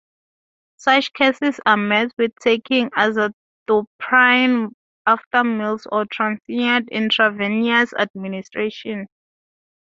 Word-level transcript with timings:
Such 0.77 1.13
cases 1.13 1.59
are 1.63 1.77
met 1.77 2.11
with 2.17 2.31
taking 2.41 2.89
azathioprine 2.89 4.71
after 5.05 5.43
meals 5.43 5.85
or 5.91 6.05
transient 6.05 6.89
intravenous 6.89 7.93
administration. 7.93 9.05